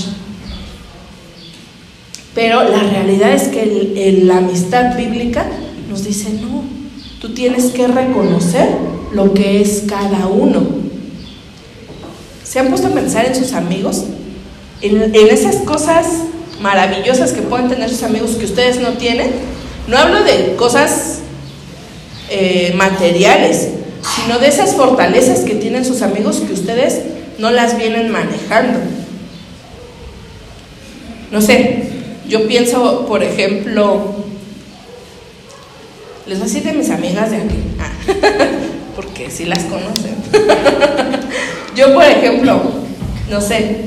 [2.34, 5.46] Pero la realidad es que la amistad bíblica
[5.94, 6.64] nos dice, no,
[7.20, 8.68] tú tienes que reconocer
[9.12, 10.66] lo que es cada uno.
[12.42, 14.02] ¿Se han puesto a pensar en sus amigos?
[14.80, 16.06] En, esas cosas
[16.60, 19.30] maravillosas que pueden tener sus amigos que ustedes no tienen.
[19.86, 21.20] No hablo de cosas
[22.28, 23.68] eh, materiales,
[24.16, 27.02] sino de esas fortalezas que tienen sus amigos que ustedes
[27.38, 28.80] no las vienen manejando.
[31.30, 31.84] No sé,
[32.28, 34.13] yo pienso, por ejemplo,
[36.26, 37.90] les voy a decir de mis amigas de aquí, ah,
[38.96, 40.14] porque si las conocen.
[41.76, 42.62] yo, por ejemplo,
[43.30, 43.80] no sé,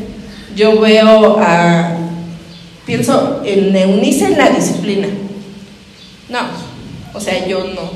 [0.56, 1.97] yo veo a,
[2.86, 5.08] pienso en Eunice en la disciplina.
[6.30, 6.41] No,
[7.13, 7.91] o sea, yo no,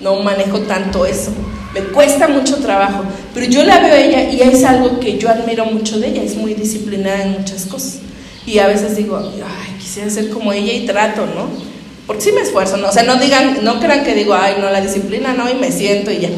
[0.00, 1.32] no manejo tanto eso.
[1.72, 5.30] Me cuesta mucho trabajo, pero yo la veo a ella y es algo que yo
[5.30, 8.00] admiro mucho de ella, es muy disciplinada en muchas cosas.
[8.44, 11.71] Y a veces digo, ay, quisiera ser como ella y trato, ¿no?
[12.06, 12.88] Porque sí me esfuerzo, ¿no?
[12.88, 15.70] O sea, no digan, no crean que digo, ay, no, la disciplina no, y me
[15.70, 16.30] siento y ya.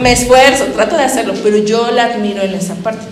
[0.00, 3.06] Me esfuerzo, trato de hacerlo, pero yo la admiro en esa parte.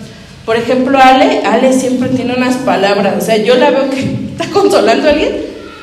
[0.45, 4.47] Por ejemplo, Ale, Ale siempre tiene unas palabras, o sea, yo la veo que está
[4.51, 5.37] consolando a alguien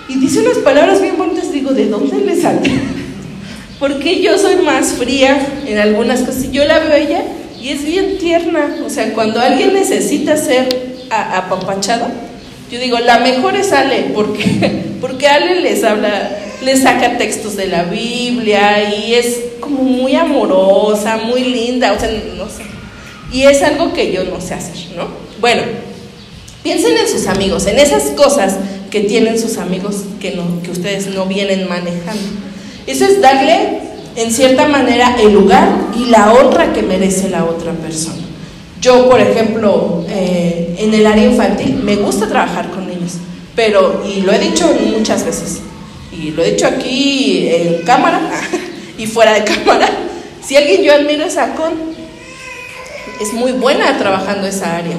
[0.08, 2.60] y dice unas palabras bien bonitas, digo, ¿de dónde le sale?
[3.80, 7.22] Porque yo soy más fría en algunas cosas, yo la veo a ella
[7.60, 10.68] y es bien tierna, o sea, cuando alguien necesita ser
[11.10, 12.06] apapachado,
[12.72, 17.66] yo digo, la mejor es Ale, porque, porque Ale les habla, les saca textos de
[17.66, 22.62] la Biblia y es como muy amorosa, muy linda, o sea, no sé.
[23.30, 25.08] Y es algo que yo no sé hacer, ¿no?
[25.38, 25.62] Bueno,
[26.62, 28.56] piensen en sus amigos, en esas cosas
[28.90, 32.22] que tienen sus amigos que, no, que ustedes no vienen manejando.
[32.86, 33.80] Eso es darle,
[34.16, 38.21] en cierta manera, el lugar y la honra que merece la otra persona.
[38.82, 43.12] Yo, por ejemplo, eh, en el área infantil, me gusta trabajar con niños,
[43.54, 45.60] Pero, y lo he dicho muchas veces,
[46.10, 48.20] y lo he dicho aquí en cámara
[48.98, 49.88] y fuera de cámara,
[50.44, 51.72] si alguien yo admiro es a Con,
[53.20, 54.96] es muy buena trabajando esa área,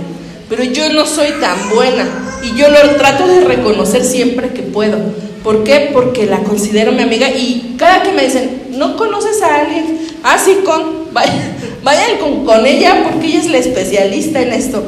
[0.48, 2.08] pero yo no soy tan buena
[2.42, 4.98] y yo lo trato de reconocer siempre que puedo.
[5.44, 5.90] ¿Por qué?
[5.92, 10.00] Porque la considero mi amiga y cada que me dicen, ¿no conoces a alguien?
[10.24, 14.84] Ah, con, vayan, con ella porque ella es la especialista en esto.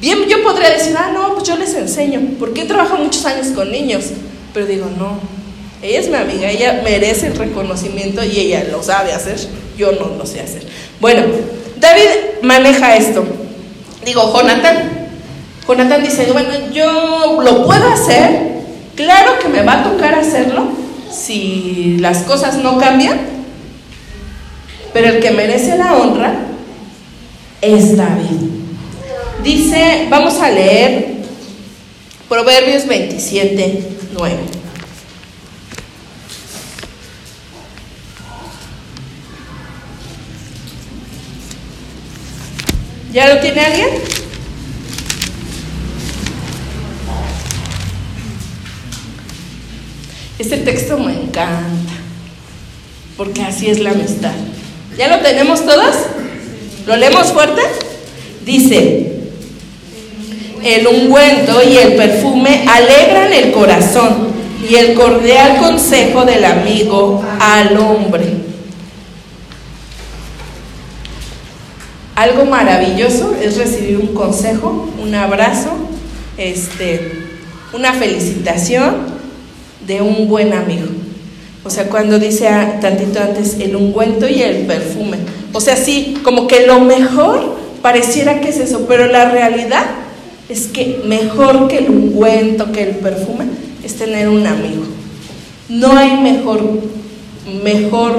[0.00, 3.48] Bien, yo podría decir, ah, no, pues yo les enseño, porque he trabajado muchos años
[3.48, 4.04] con niños,
[4.52, 5.18] pero digo, no,
[5.82, 9.38] ella es mi amiga, ella merece el reconocimiento y ella lo sabe hacer,
[9.78, 10.66] yo no lo sé hacer.
[11.00, 11.22] Bueno,
[11.78, 13.24] David maneja esto.
[14.04, 15.08] Digo, Jonathan,
[15.66, 18.62] Jonathan dice, bueno, yo lo puedo hacer,
[18.94, 20.68] claro que me va a tocar hacerlo
[21.10, 23.35] si las cosas no cambian,
[24.96, 26.34] pero el que merece la honra
[27.60, 28.48] es David.
[29.44, 31.16] Dice, vamos a leer
[32.30, 33.82] Proverbios 27,
[34.14, 34.36] 9.
[43.12, 43.88] ¿Ya lo tiene alguien?
[50.38, 51.92] Este texto me encanta,
[53.18, 54.32] porque así es la amistad.
[54.96, 55.94] ¿Ya lo tenemos todos?
[56.86, 57.60] ¿Lo leemos fuerte?
[58.44, 59.12] Dice,
[60.64, 64.28] el ungüento y el perfume alegran el corazón
[64.68, 68.24] y el cordial consejo del amigo al hombre.
[72.14, 75.72] Algo maravilloso es recibir un consejo, un abrazo,
[76.38, 77.12] este,
[77.74, 78.96] una felicitación
[79.86, 80.86] de un buen amigo.
[81.66, 82.48] O sea, cuando dice
[82.80, 85.18] tantito antes el ungüento y el perfume.
[85.52, 89.84] O sea, sí, como que lo mejor pareciera que es eso, pero la realidad
[90.48, 93.46] es que mejor que el ungüento, que el perfume,
[93.84, 94.84] es tener un amigo.
[95.68, 96.62] No hay mejor,
[97.64, 98.14] mejor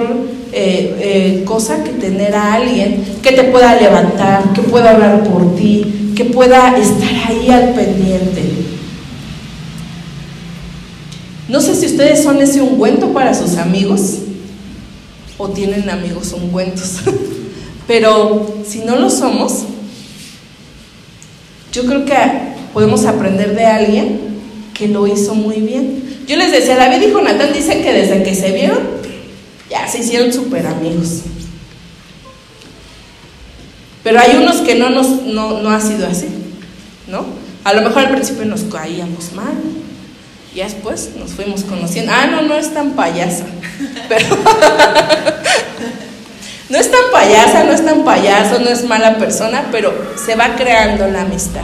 [0.51, 5.55] eh, eh, cosa que tener a alguien que te pueda levantar, que pueda hablar por
[5.55, 8.56] ti, que pueda estar ahí al pendiente.
[11.47, 14.15] No sé si ustedes son ese ungüento para sus amigos
[15.37, 16.97] o tienen amigos ungüentos,
[17.87, 19.63] pero si no lo somos,
[21.71, 22.13] yo creo que
[22.73, 24.19] podemos aprender de alguien
[24.73, 26.23] que lo hizo muy bien.
[26.27, 28.79] Yo les decía, David y Jonathan dicen que desde que se vieron,
[29.69, 31.21] ya se hicieron súper amigos.
[34.03, 36.27] Pero hay unos que no, nos, no, no ha sido así,
[37.07, 37.25] ¿no?
[37.63, 39.53] A lo mejor al principio nos caíamos mal,
[40.57, 42.11] y después nos fuimos conociendo.
[42.15, 43.45] Ah, no, no es tan payasa.
[46.69, 49.93] No es tan payasa, no es tan payaso, no es mala persona, pero
[50.25, 51.63] se va creando la amistad.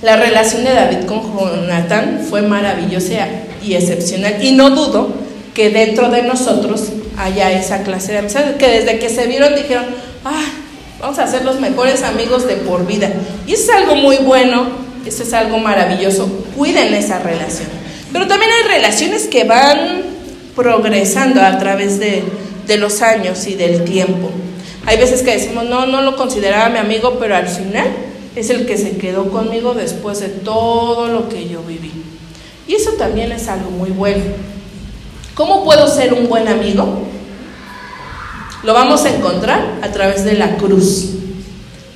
[0.00, 3.28] La relación de David con Jonathan fue maravillosa
[3.62, 4.42] y excepcional.
[4.42, 5.14] Y no dudo
[5.54, 9.84] que dentro de nosotros haya esa clase de amistad, que desde que se vieron dijeron,
[10.24, 10.46] ah,
[11.00, 13.12] vamos a ser los mejores amigos de por vida.
[13.46, 16.26] Y eso es algo muy bueno, eso es algo maravilloso.
[16.56, 17.68] Cuiden esa relación.
[18.12, 20.02] Pero también hay relaciones que van
[20.54, 22.22] progresando a través de,
[22.66, 24.30] de los años y del tiempo.
[24.86, 27.86] Hay veces que decimos, no, no lo consideraba mi amigo, pero al final
[28.34, 31.92] es el que se quedó conmigo después de todo lo que yo viví.
[32.66, 34.24] Y eso también es algo muy bueno.
[35.34, 37.06] ¿Cómo puedo ser un buen amigo?
[38.62, 41.10] Lo vamos a encontrar a través de la cruz.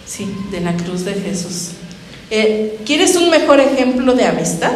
[0.07, 1.73] Sí, de la cruz de Jesús.
[2.31, 4.73] Eh, ¿Quieres un mejor ejemplo de amistad?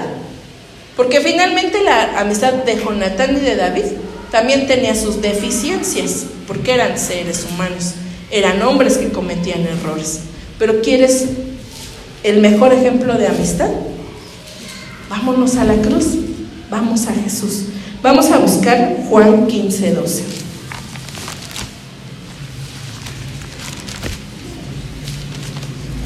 [0.96, 3.84] Porque finalmente la amistad de Jonatán y de David
[4.30, 7.94] también tenía sus deficiencias, porque eran seres humanos,
[8.30, 10.20] eran hombres que cometían errores.
[10.58, 11.24] Pero ¿quieres
[12.22, 13.70] el mejor ejemplo de amistad?
[15.08, 16.06] Vámonos a la cruz,
[16.70, 17.64] vamos a Jesús.
[18.02, 20.22] Vamos a buscar Juan 15, 12.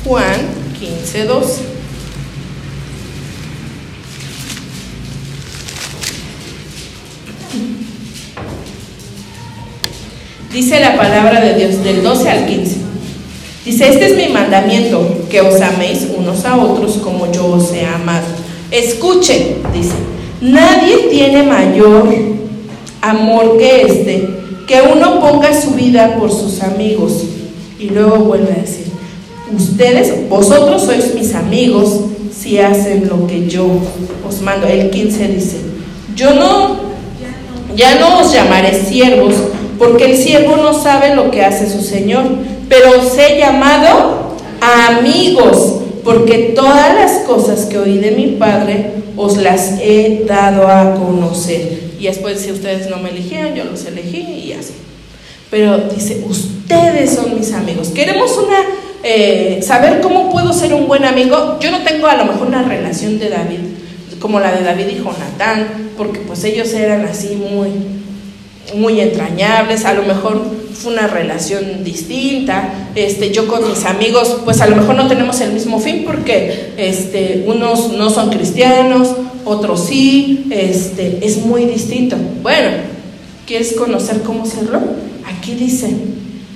[0.04, 1.74] Juan 15, 12.
[10.52, 12.76] Dice la palabra de Dios del 12 al 15.
[13.64, 17.84] Dice, este es mi mandamiento, que os améis unos a otros como yo os he
[17.84, 18.26] amado.
[18.70, 19.94] Escuchen, dice,
[20.40, 22.08] nadie tiene mayor
[23.00, 24.28] amor que este,
[24.68, 27.24] que uno ponga su vida por sus amigos.
[27.80, 28.83] Y luego vuelve a decir,
[29.56, 32.00] ustedes, vosotros sois mis amigos
[32.36, 33.66] si hacen lo que yo
[34.26, 34.66] os mando.
[34.66, 35.56] El 15 dice,
[36.14, 36.76] yo no,
[37.76, 39.34] ya no os llamaré siervos,
[39.78, 42.24] porque el siervo no sabe lo que hace su Señor,
[42.68, 49.36] pero os he llamado amigos, porque todas las cosas que oí de mi Padre os
[49.36, 51.84] las he dado a conocer.
[51.98, 54.74] Y después si ustedes no me eligieron, yo los elegí y así.
[55.50, 57.88] Pero dice, ustedes son mis amigos.
[57.88, 58.58] Queremos una,
[59.04, 61.58] eh, saber cómo puedo ser un buen amigo.
[61.60, 63.58] Yo no tengo a lo mejor una relación de David,
[64.18, 67.68] como la de David y Jonatán, porque pues ellos eran así muy,
[68.74, 69.84] muy entrañables.
[69.84, 70.42] A lo mejor
[70.72, 72.90] fue una relación distinta.
[72.94, 76.72] Este, yo con mis amigos, pues a lo mejor no tenemos el mismo fin porque
[76.78, 79.08] este, unos no son cristianos,
[79.44, 82.16] otros sí, este, es muy distinto.
[82.42, 82.70] Bueno,
[83.46, 84.80] ¿quieres conocer cómo serlo?
[85.26, 85.90] Aquí dice,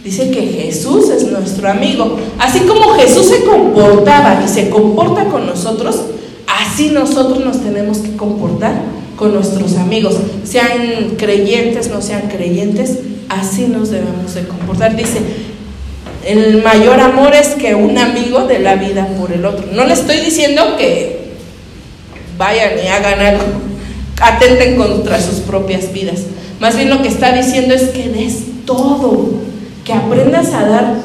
[0.04, 2.18] dice que Jesús es nuestro amigo.
[2.38, 5.96] Así como Jesús se comportaba y se comporta con nosotros,
[6.46, 8.74] así nosotros nos tenemos que comportar
[9.16, 14.96] con nuestros amigos, sean creyentes, no sean creyentes, así nos debemos de comportar.
[14.96, 15.18] Dice,
[16.24, 19.66] el mayor amor es que un amigo de la vida por el otro.
[19.72, 21.32] No le estoy diciendo que
[22.38, 23.44] vayan y hagan algo,
[24.20, 26.20] atenten contra sus propias vidas.
[26.60, 29.30] Más bien lo que está diciendo es que des todo,
[29.88, 30.96] que aprendas a dar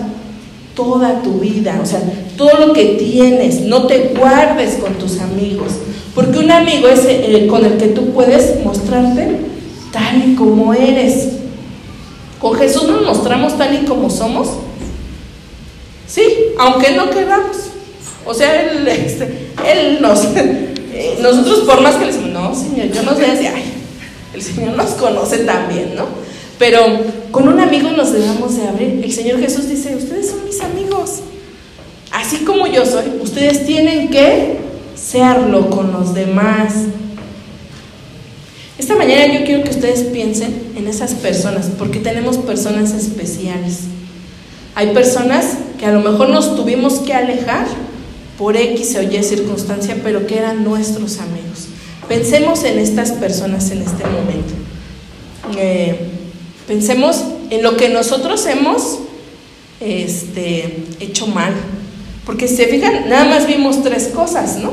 [0.76, 2.02] toda tu vida, o sea,
[2.36, 5.72] todo lo que tienes, no te guardes con tus amigos,
[6.14, 9.38] porque un amigo es el con el que tú puedes mostrarte
[9.94, 11.30] tal y como eres.
[12.42, 14.50] Con Jesús nos mostramos tal y como somos,
[16.06, 16.24] sí,
[16.60, 17.56] aunque no queramos.
[18.26, 19.48] O sea, Él, este,
[20.02, 23.64] nos, eh, nosotros por más que le decimos, no, Señor, yo no sé ay,
[24.34, 26.04] el Señor nos conoce también, ¿no?
[26.60, 29.02] Pero con un amigo nos debemos de abrir.
[29.04, 31.22] El Señor Jesús dice, ustedes son mis amigos.
[32.12, 34.60] Así como yo soy, ustedes tienen que
[34.96, 36.74] serlo con los demás.
[38.78, 43.80] Esta mañana yo quiero que ustedes piensen en esas personas, porque tenemos personas especiales.
[44.76, 47.66] Hay personas que a lo mejor nos tuvimos que alejar
[48.38, 51.66] por X o Y circunstancia, pero que eran nuestros amigos.
[52.08, 54.54] Pensemos en estas personas en este momento.
[55.58, 56.13] Eh,
[56.68, 59.00] pensemos en lo que nosotros hemos
[59.80, 61.54] este, hecho mal.
[62.26, 64.72] Porque si se fijan, nada más vimos tres cosas, ¿no?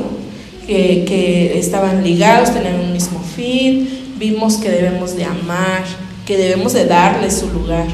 [0.65, 5.83] Que, que estaban ligados, tenían un mismo fin, vimos que debemos de amar,
[6.25, 7.87] que debemos de darle su lugar.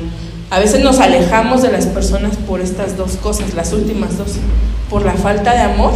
[0.50, 4.34] A veces nos alejamos de las personas por estas dos cosas, las últimas dos,
[4.90, 5.94] por la falta de amor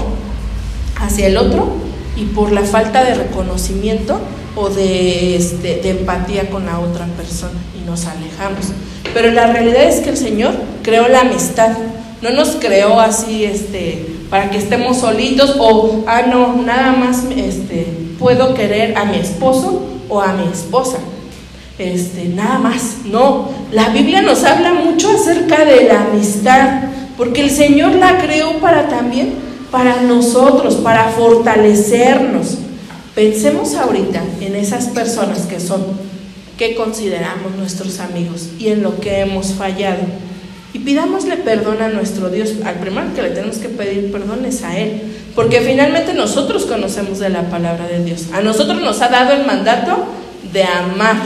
[0.95, 1.70] hacia el otro
[2.18, 4.20] y por la falta de reconocimiento
[4.56, 8.68] o de, este, de empatía con la otra persona y nos alejamos.
[9.14, 11.72] Pero la realidad es que el Señor creó la amistad,
[12.22, 17.88] no nos creó así este, para que estemos solitos o, ah, no, nada más este,
[18.20, 20.97] puedo querer a mi esposo o a mi esposa.
[21.78, 23.49] Este, nada más, no.
[23.72, 26.84] La Biblia nos habla mucho acerca de la amistad,
[27.18, 29.34] porque el Señor la creó para también,
[29.72, 32.60] para nosotros, para fortalecernos.
[33.16, 35.84] Pensemos ahorita en esas personas que son,
[36.57, 40.01] que consideramos nuestros amigos y en lo que hemos fallado.
[40.74, 42.53] Y pidámosle perdón a nuestro Dios.
[42.64, 45.01] Al primero que le tenemos que pedir perdón es a Él.
[45.36, 48.28] Porque finalmente nosotros conocemos de la palabra de Dios.
[48.34, 50.05] A nosotros nos ha dado el mandato
[50.51, 51.18] de amar.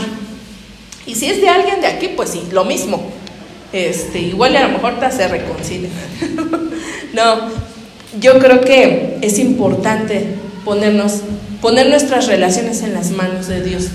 [1.05, 3.11] Y si es de alguien de aquí, pues sí, lo mismo.
[3.71, 5.89] Este, igual a lo mejor se reconcilia.
[7.13, 7.49] no,
[8.19, 10.25] yo creo que es importante
[10.63, 11.21] ponernos,
[11.66, 13.88] poner nuestras relaciones en las manos de Dios.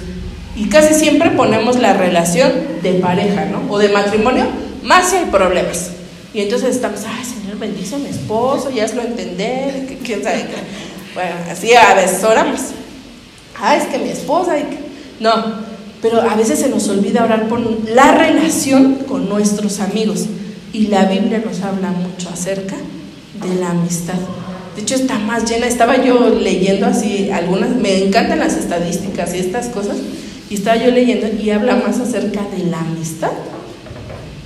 [0.56, 2.50] Y casi siempre ponemos la relación
[2.82, 3.62] de pareja, ¿no?
[3.72, 4.46] O de matrimonio,
[4.82, 5.92] más si hay problemas.
[6.34, 10.20] Y entonces estamos, ay Señor, bendice a mi esposo, ya es lo entender, que quién
[10.20, 10.46] sabe.
[11.14, 12.60] Bueno, así a veces oramos.
[13.56, 14.78] Ah, es que mi esposa, y que...
[15.20, 15.30] no,
[16.02, 20.26] pero a veces se nos olvida orar por la relación con nuestros amigos.
[20.72, 22.74] Y la Biblia nos habla mucho acerca
[23.44, 24.18] de la amistad.
[24.80, 25.66] De hecho, está más llena.
[25.66, 29.98] Estaba yo leyendo así algunas, me encantan las estadísticas y estas cosas,
[30.48, 33.30] y estaba yo leyendo y habla más acerca de la amistad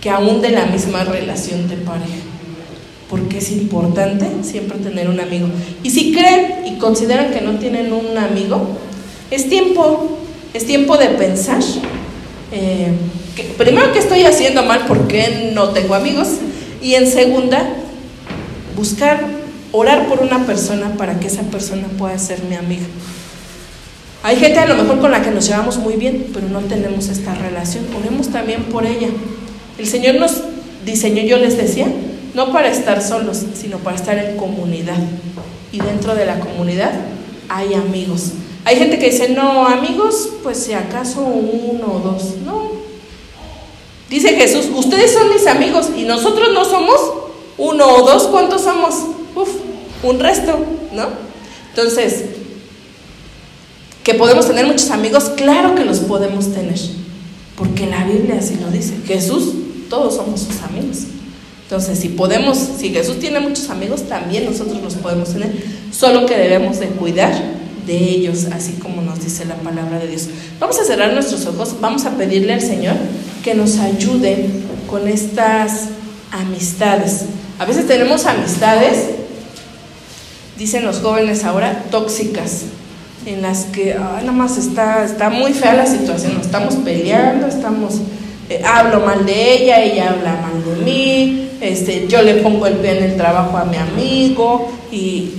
[0.00, 2.18] que aún de la misma relación de pareja.
[3.08, 5.46] Porque es importante siempre tener un amigo.
[5.84, 8.70] Y si creen y consideran que no tienen un amigo,
[9.30, 10.18] es tiempo
[10.52, 11.62] es tiempo de pensar.
[12.50, 12.90] Eh,
[13.56, 14.86] primero, ¿qué estoy haciendo mal?
[14.86, 16.26] ¿Por qué no tengo amigos?
[16.82, 17.68] Y en segunda,
[18.76, 19.43] buscar,
[19.74, 22.86] orar por una persona para que esa persona pueda ser mi amiga.
[24.22, 27.08] Hay gente a lo mejor con la que nos llevamos muy bien, pero no tenemos
[27.08, 27.84] esta relación.
[27.98, 29.08] Oremos también por ella.
[29.76, 30.42] El Señor nos
[30.86, 31.88] diseñó, yo les decía,
[32.34, 34.96] no para estar solos, sino para estar en comunidad.
[35.72, 36.92] Y dentro de la comunidad
[37.48, 38.30] hay amigos.
[38.64, 42.36] Hay gente que dice, no, amigos, pues si acaso uno o dos.
[42.46, 42.70] No.
[44.08, 47.00] Dice Jesús, ustedes son mis amigos y nosotros no somos
[47.58, 48.28] uno o dos.
[48.28, 48.94] ¿Cuántos somos?
[49.34, 49.63] Uf,
[50.10, 50.58] un resto,
[50.92, 51.08] ¿no?
[51.70, 52.24] Entonces,
[54.02, 56.78] que podemos tener muchos amigos, claro que los podemos tener,
[57.56, 58.94] porque la Biblia así lo dice.
[59.06, 59.54] Jesús,
[59.88, 60.98] todos somos sus amigos.
[61.62, 65.50] Entonces, si podemos, si Jesús tiene muchos amigos, también nosotros los podemos tener,
[65.90, 67.32] solo que debemos de cuidar
[67.86, 70.28] de ellos, así como nos dice la palabra de Dios.
[70.60, 72.96] Vamos a cerrar nuestros ojos, vamos a pedirle al Señor
[73.42, 74.48] que nos ayude
[74.88, 75.88] con estas
[76.30, 77.24] amistades.
[77.58, 79.06] A veces tenemos amistades,
[80.58, 82.62] dicen los jóvenes ahora, tóxicas,
[83.26, 87.94] en las que nada más está, está muy fea la situación, estamos peleando, estamos,
[88.50, 92.74] eh, hablo mal de ella, ella habla mal de mí, este, yo le pongo el
[92.74, 95.30] pie en el trabajo a mi amigo y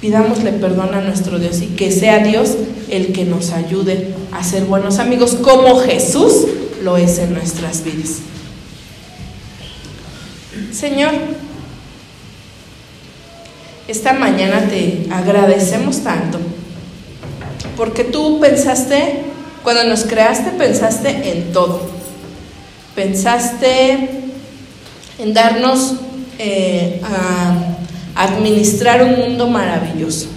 [0.00, 2.56] pidámosle perdón a nuestro Dios y que sea Dios
[2.88, 6.46] el que nos ayude a ser buenos amigos como Jesús
[6.84, 8.18] lo es en nuestras vidas.
[10.72, 11.12] Señor,
[13.88, 16.38] esta mañana te agradecemos tanto
[17.76, 19.22] porque tú pensaste,
[19.62, 21.82] cuando nos creaste, pensaste en todo.
[22.94, 24.08] Pensaste
[25.18, 25.96] en darnos
[26.38, 30.28] eh, a administrar un mundo maravilloso.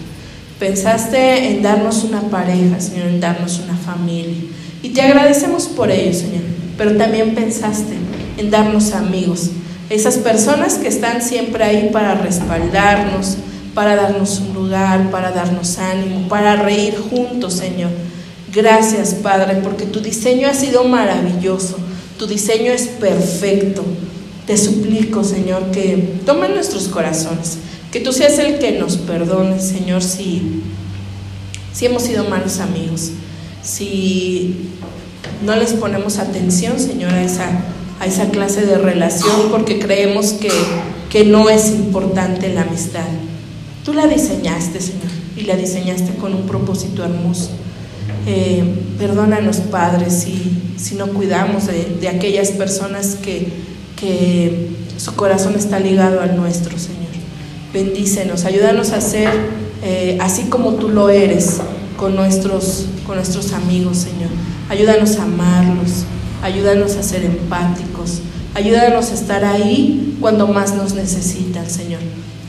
[0.59, 4.35] Pensaste en darnos una pareja, Señor, en darnos una familia.
[4.83, 6.43] Y te agradecemos por ello, Señor.
[6.77, 7.93] Pero también pensaste
[8.37, 9.51] en darnos amigos,
[9.89, 13.37] esas personas que están siempre ahí para respaldarnos,
[13.73, 17.89] para darnos un lugar, para darnos ánimo, para reír juntos, Señor.
[18.53, 21.77] Gracias, Padre, porque tu diseño ha sido maravilloso,
[22.17, 23.83] tu diseño es perfecto.
[24.45, 27.57] Te suplico, Señor, que tome nuestros corazones,
[27.91, 30.63] que tú seas el que nos perdone, Señor, si,
[31.73, 33.11] si hemos sido malos amigos,
[33.63, 34.55] si
[35.45, 37.49] no les ponemos atención, Señor, a esa
[37.99, 40.51] a esa clase de relación porque creemos que,
[41.09, 43.05] que no es importante la amistad.
[43.83, 47.51] Tú la diseñaste, Señor, y la diseñaste con un propósito hermoso.
[48.25, 48.63] Eh,
[48.97, 53.47] perdónanos, Padre, si, si no cuidamos de, aquellas personas que,
[53.95, 56.99] que su corazón está ligado al nuestro, Señor.
[57.73, 59.29] Bendícenos, ayúdanos a ser
[59.83, 61.57] eh, así como tú lo eres
[61.95, 64.29] con nuestros, con nuestros amigos, Señor.
[64.69, 66.05] Ayúdanos a amarlos,
[66.41, 68.19] Ayúdanos a ser empáticos.
[68.55, 71.99] Ayúdanos a estar ahí cuando más nos necesitan, Señor.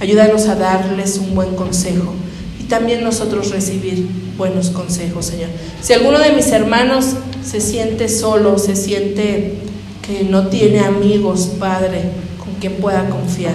[0.01, 2.15] Ayúdanos a darles un buen consejo
[2.61, 4.07] y también nosotros recibir
[4.39, 5.51] buenos consejos, Señor.
[5.83, 9.59] Si alguno de mis hermanos se siente solo, se siente
[10.07, 12.03] que no tiene amigos, Padre,
[12.39, 13.55] con quien pueda confiar,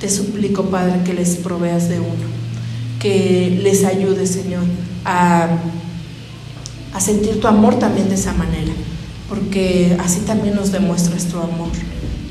[0.00, 2.28] te suplico, Padre, que les proveas de uno,
[3.00, 4.64] que les ayude, Señor,
[5.04, 5.48] a,
[6.92, 8.72] a sentir tu amor también de esa manera
[9.32, 11.70] porque así también nos demuestras tu amor.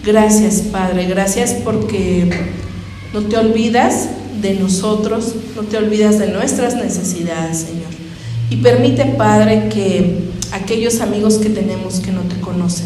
[0.05, 2.29] Gracias, Padre, gracias porque
[3.11, 4.07] no te olvidas
[4.39, 7.89] de nosotros, no te olvidas de nuestras necesidades, Señor.
[8.51, 10.19] Y permite, Padre, que
[10.51, 12.85] aquellos amigos que tenemos que no te conocen,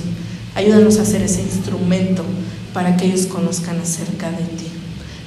[0.56, 2.24] ayúdanos a hacer ese instrumento
[2.74, 4.68] para que ellos conozcan acerca de ti,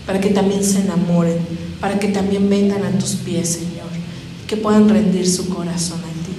[0.07, 1.37] para que también se enamoren,
[1.79, 3.91] para que también vengan a tus pies, Señor,
[4.47, 6.33] que puedan rendir su corazón a ti.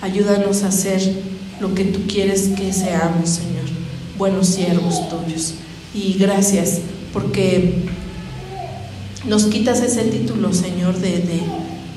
[0.00, 1.31] Ayúdanos a ser
[1.62, 3.64] lo que tú quieres que seamos, Señor,
[4.18, 5.54] buenos siervos tuyos.
[5.94, 6.80] Y gracias
[7.12, 7.84] porque
[9.26, 11.22] nos quitas ese título, Señor, de,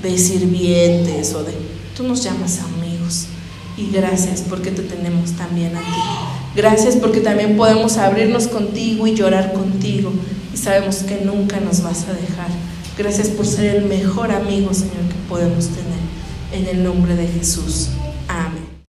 [0.04, 1.54] de, sirvientes o de...
[1.98, 3.26] Tú nos llamas amigos.
[3.76, 6.02] Y gracias porque te tenemos también a ti.
[6.56, 10.14] Gracias porque también podemos abrirnos contigo y llorar contigo.
[10.54, 12.50] Y sabemos que nunca nos vas a dejar.
[12.98, 15.96] Gracias por ser el mejor amigo, Señor, que podemos tener.
[16.54, 17.90] En el nombre de Jesús.